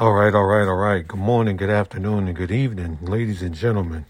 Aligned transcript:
All 0.00 0.12
right, 0.12 0.32
all 0.32 0.44
right, 0.44 0.68
all 0.68 0.76
right. 0.76 1.08
Good 1.08 1.18
morning, 1.18 1.56
good 1.56 1.70
afternoon, 1.70 2.28
and 2.28 2.36
good 2.36 2.52
evening, 2.52 2.98
ladies 3.02 3.42
and 3.42 3.52
gentlemen. 3.52 4.06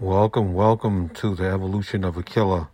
Welcome, 0.00 0.54
welcome 0.54 1.10
to 1.10 1.36
the 1.36 1.44
Evolution 1.44 2.02
of 2.02 2.16
a 2.16 2.24
Killer, 2.24 2.66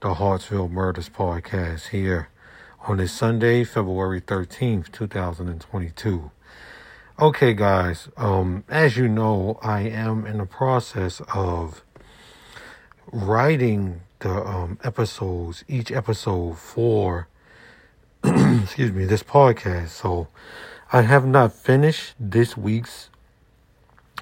the 0.00 0.14
Hartsville 0.14 0.70
Murders 0.70 1.10
Podcast 1.10 1.88
here 1.88 2.30
on 2.88 2.96
this 2.96 3.12
Sunday, 3.12 3.64
February 3.64 4.22
13th, 4.22 4.90
2022. 4.90 6.30
Okay, 7.20 7.52
guys, 7.52 8.08
um, 8.16 8.64
as 8.70 8.96
you 8.96 9.06
know, 9.06 9.58
I 9.62 9.82
am 9.82 10.24
in 10.24 10.38
the 10.38 10.46
process 10.46 11.20
of 11.34 11.82
writing 13.12 14.00
the 14.20 14.30
um, 14.30 14.78
episodes, 14.82 15.62
each 15.68 15.92
episode 15.92 16.56
for, 16.56 17.28
excuse 18.24 18.92
me, 18.92 19.04
this 19.04 19.22
podcast. 19.22 19.88
So, 19.88 20.28
I 20.92 21.02
have 21.02 21.24
not 21.24 21.52
finished 21.52 22.14
this 22.18 22.56
week's 22.56 23.10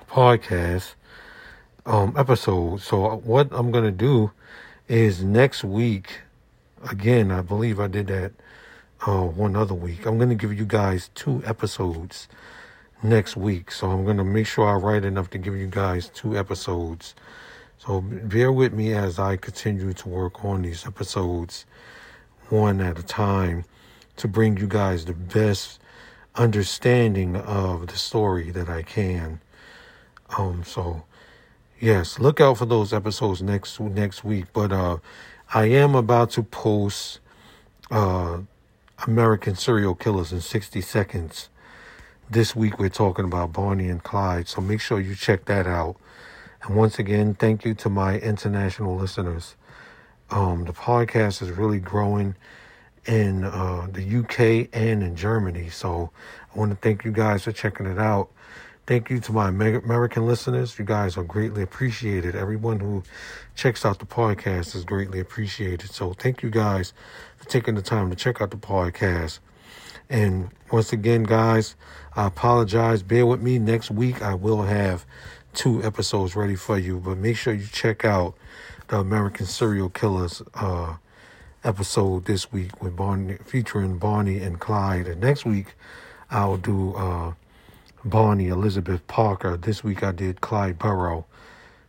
podcast 0.07 0.97
um, 1.87 2.13
episode. 2.15 2.83
So 2.83 3.17
what 3.25 3.49
I'm 3.53 3.71
gonna 3.71 3.91
do 3.91 4.33
is 4.87 5.25
next 5.25 5.65
week. 5.65 6.21
Again, 6.91 7.31
I 7.31 7.41
believe 7.41 7.81
I 7.81 7.87
did 7.87 8.09
that 8.09 8.33
uh, 9.07 9.23
one 9.23 9.57
other 9.57 9.73
week. 9.73 10.05
I'm 10.05 10.19
gonna 10.19 10.35
give 10.35 10.53
you 10.53 10.67
guys 10.67 11.09
two 11.15 11.43
episodes 11.47 12.29
next 13.03 13.35
week. 13.35 13.73
So 13.73 13.91
I'm 13.91 14.05
gonna 14.05 14.23
make 14.23 14.47
sure 14.47 14.69
I 14.69 14.75
write 14.75 15.07
enough 15.07 15.31
to 15.31 15.39
give 15.39 15.57
you 15.57 15.69
guys 15.69 16.11
two 16.11 16.37
episodes. 16.37 17.15
So 17.79 18.03
bear 18.03 18.53
with 18.53 18.75
me 18.75 18.93
as 18.93 19.19
I 19.19 19.39
continue 19.39 19.95
to 19.95 20.09
work 20.11 20.45
on 20.45 20.61
these 20.61 20.85
episodes 20.85 21.65
one 22.51 22.83
at 22.83 22.99
a 22.99 23.03
time 23.03 23.65
to 24.17 24.29
bring 24.29 24.59
you 24.59 24.67
guys 24.67 25.07
the 25.07 25.15
best 25.15 25.81
understanding 26.39 27.37
of 27.37 27.89
the 27.89 27.97
story 27.97 28.51
that 28.53 28.69
I 28.69 28.83
can. 28.83 29.41
Um, 30.39 30.63
so 30.65 31.03
yes, 31.81 32.19
look 32.19 32.41
out 32.41 32.59
for 32.59 32.67
those 32.67 32.93
episodes 32.93 33.43
next 33.43 33.79
next 33.81 34.25
week. 34.25 34.47
But 34.53 34.73
uh, 34.73 34.99
I 35.53 35.67
am 35.67 35.95
about 35.95 36.31
to 36.33 36.43
post 36.43 37.21
uh, 37.91 38.39
American 39.07 39.57
serial 39.57 39.95
killers 39.95 40.33
in 40.33 40.41
60 40.41 40.81
seconds. 40.81 41.49
This 42.31 42.55
week 42.55 42.79
we're 42.79 42.89
talking 42.91 43.25
about 43.25 43.53
Bonnie 43.53 43.89
and 43.89 44.03
Clyde, 44.03 44.49
so 44.49 44.61
make 44.61 44.81
sure 44.81 45.01
you 45.01 45.15
check 45.15 45.47
that 45.47 45.67
out. 45.67 45.97
And 46.63 46.77
once 46.77 46.99
again, 46.99 47.35
thank 47.35 47.65
you 47.65 47.75
to 47.75 47.89
my 47.89 48.19
international 48.19 48.97
listeners. 48.97 49.57
Um, 50.31 50.65
the 50.65 50.73
podcast 50.73 51.41
is 51.41 51.51
really 51.51 51.81
growing 51.81 52.37
in 53.07 53.45
uh, 53.45 53.89
the 53.93 54.19
UK 54.19 54.69
and 54.73 55.03
in 55.03 55.17
Germany. 55.17 55.69
So 55.71 56.11
I 56.55 56.59
want 56.59 56.71
to 56.71 56.77
thank 56.77 57.05
you 57.05 57.13
guys 57.13 57.45
for 57.45 57.53
checking 57.53 57.87
it 57.87 57.99
out. 57.99 58.31
Thank 58.87 59.11
you 59.11 59.21
to 59.21 59.33
my 59.33 59.49
American 59.49 60.27
listeners. 60.27 60.79
You 60.79 60.85
guys 60.87 61.19
are 61.19 61.23
greatly 61.23 61.63
appreciated. 61.63 62.35
Everyone 62.35 62.81
who 62.81 63.03
checks 63.55 63.85
out 63.85 63.99
the 63.99 64.07
podcast 64.07 64.75
is 64.75 64.85
greatly 64.85 65.21
appreciated. 65.21 65.91
So 65.91 66.15
thank 66.15 66.43
you 66.43 66.49
guys 66.49 66.95
for 67.37 67.47
taking 67.49 67.75
the 67.75 67.83
time 67.83 68.09
to 68.09 68.17
check 68.17 68.41
out 68.41 68.51
the 68.51 68.57
podcast. 68.57 69.41
And 70.09 70.49
once 70.73 70.91
again, 70.93 71.25
guys, 71.25 71.77
I 72.17 72.27
apologize. 72.27 73.03
Bear 73.03 73.27
with 73.27 73.43
me. 73.43 73.59
Next 73.59 73.91
week, 73.91 74.23
I 74.23 74.35
will 74.35 74.63
have 74.63 75.05
two 75.53 75.83
episodes 75.85 76.35
ready 76.35 76.57
for 76.57 76.79
you. 76.79 76.99
But 76.99 77.19
make 77.19 77.37
sure 77.37 77.53
you 77.53 77.67
check 77.67 78.07
out 78.07 78.37
the 78.89 78.99
American 78.99 79.45
Serial 79.45 79.91
Killers 79.91 80.41
uh, 80.55 80.95
episode 81.69 82.25
this 82.25 82.51
week 82.51 82.83
with 82.83 82.97
Barney, 82.97 83.37
featuring 83.45 83.99
Bonnie 83.99 84.39
and 84.39 84.59
Clyde. 84.59 85.07
And 85.07 85.21
next 85.21 85.45
week, 85.45 85.75
I'll 86.31 86.57
do 86.57 86.95
uh, 86.95 87.35
Bonnie 88.03 88.49
Elizabeth 88.49 89.07
Parker. 89.07 89.55
This 89.59 89.85
week, 89.85 90.03
I 90.03 90.13
did 90.13 90.41
Clyde 90.41 90.79
Barrow. 90.79 91.27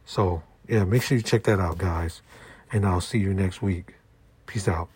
So, 0.06 0.44
yeah, 0.68 0.84
make 0.84 1.02
sure 1.02 1.18
you 1.18 1.24
check 1.24 1.44
that 1.44 1.62
out, 1.62 1.78
guys. 1.78 2.22
And 2.74 2.86
I'll 2.86 3.00
see 3.00 3.20
you 3.20 3.34
next 3.34 3.62
week. 3.62 3.96
Peace 4.48 4.68
out. 4.68 4.90